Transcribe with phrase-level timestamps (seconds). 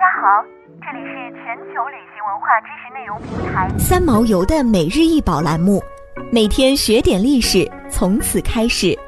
[0.00, 0.42] 大家好，
[0.80, 5.78] 这里是全球旅行文化知识内容平台三毛游的每日一宝栏目，
[6.32, 8.98] 每天学点历史，从此开始。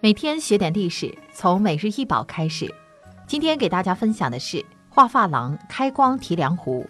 [0.00, 2.74] 每天学点历史，从每日一宝开始。
[3.26, 6.88] 今天给大家分享的是画珐琅开光提梁壶。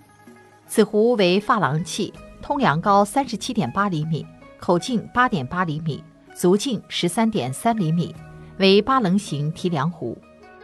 [0.69, 4.25] 此壶为珐琅器，通梁高三十七点八厘米，
[4.61, 6.05] 口径八点八厘米，
[6.37, 8.15] 足径十三点三厘米。
[8.59, 10.17] 为八棱形提梁壶，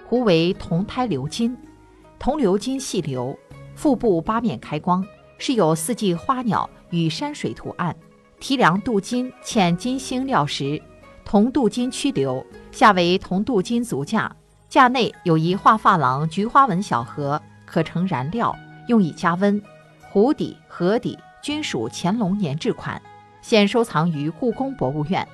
[0.09, 1.55] 壶为铜胎鎏金，
[2.19, 3.37] 铜鎏金细流，
[3.75, 5.05] 腹部八面开光，
[5.37, 7.95] 饰有四季花鸟与山水图案。
[8.41, 10.81] 提梁镀金嵌金星料石，
[11.23, 14.35] 铜镀金曲流，下为铜镀金足架，
[14.71, 18.57] 架内有一画珐琅菊花纹小盒，可盛燃料，
[18.89, 19.63] 用以加温。
[20.11, 23.01] 壶底、盒底均属乾隆年制款，
[23.43, 25.29] 现收藏于故宫博物院。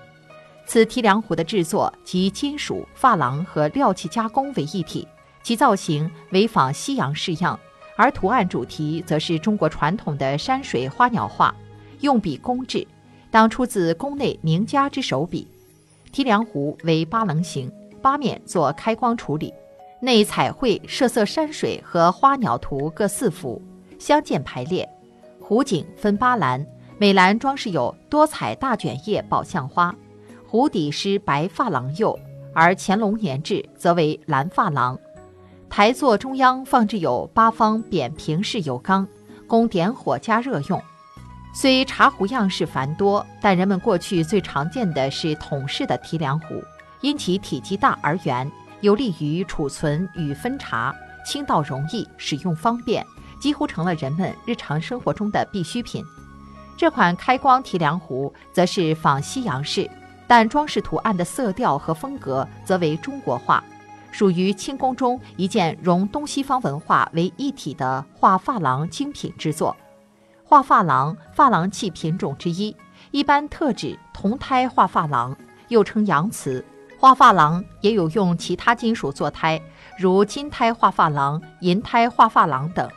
[0.68, 5.08] 此提梁壶的制作集金属、珐琅和料器加工为一体，
[5.42, 7.58] 其造型为仿西洋式样，
[7.96, 11.54] 而图案主题则是中国传统的山水花鸟画，
[12.00, 12.86] 用笔工致，
[13.30, 15.48] 当出自宫内名家之手笔。
[16.12, 17.72] 提梁壶为八棱形，
[18.02, 19.50] 八面做开光处理，
[20.02, 23.62] 内彩绘设色山水和花鸟图各四幅，
[23.98, 24.86] 相间排列。
[25.40, 26.66] 壶颈分八栏，
[26.98, 29.94] 每栏装饰有多彩大卷叶宝相花。
[30.50, 32.18] 壶底施白珐琅釉，
[32.54, 34.98] 而乾隆年制则为蓝珐琅。
[35.68, 39.06] 台座中央放置有八方扁平式油缸，
[39.46, 40.82] 供点火加热用。
[41.54, 46.62] 虽茶壶样式繁多，但人们过去最常见的是桶式的提梁壶，
[47.02, 50.94] 因其体积大而圆，有利于储存与分茶，
[51.26, 53.04] 轻道容易，使用方便，
[53.38, 56.02] 几乎成了人们日常生活中的必需品。
[56.74, 59.90] 这款开光提梁壶则是仿西洋式。
[60.28, 63.64] 但装饰图案的色调和风格则为中国画，
[64.12, 69.76] 属于清宫中一件融东西方文化为一体的画珐琅精品之作。
[70.44, 72.76] 画珐琅，珐琅器品种之一，
[73.10, 75.36] 一般特指铜胎画珐琅，
[75.68, 76.64] 又称阳瓷。
[76.98, 79.60] 画珐琅也有用其他金属做胎，
[79.98, 82.88] 如金胎画珐琅、银胎画珐琅等。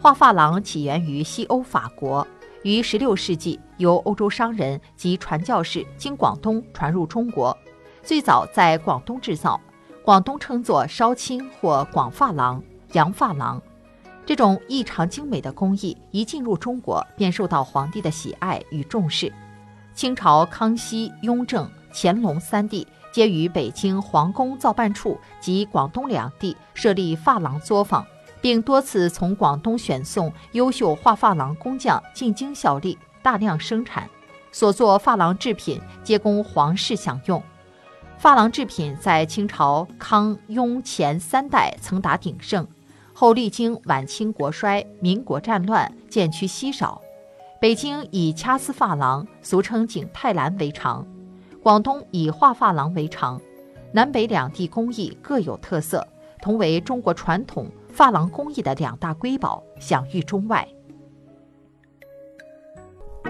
[0.00, 2.26] 画珐琅起源于西欧法国。
[2.64, 7.56] 于16世纪，由欧洲商人及传教士经广东传入中国，
[8.02, 9.60] 最早在广东制造，
[10.04, 12.62] 广东称作烧青或广发廊、
[12.92, 13.60] 洋发廊。
[14.26, 19.32] 这种异常精美的工艺一进入中国，便受到皇帝的喜爱与重视。
[19.94, 28.04] 清朝康熙、雍正、乾隆三帝皆于北京皇宫造办处及广东两地设立发廊作坊。
[28.40, 34.08] 并多次从广东选送优秀画珐琅工匠进京效力，大量生产，
[34.52, 37.42] 所做珐琅制品皆供皇室享用。
[38.20, 42.66] 珐琅制品在清朝康雍乾三代曾达鼎盛，
[43.12, 47.00] 后历经晚清国衰、民国战乱，渐趋稀少。
[47.60, 51.06] 北京以掐丝珐琅（俗称景泰蓝）为常，
[51.62, 53.40] 广东以画珐琅为常，
[53.92, 56.06] 南北两地工艺各有特色，
[56.40, 57.70] 同为中国传统。
[57.96, 60.68] 珐琅工艺的两大瑰宝，享誉中外。